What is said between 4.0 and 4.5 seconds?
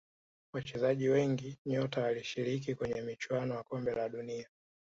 dunia